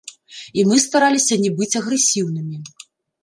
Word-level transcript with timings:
І 0.59 0.63
мы 0.69 0.79
стараліся 0.85 1.35
не 1.43 1.51
быць 1.59 1.77
агрэсіўнымі. 1.81 2.57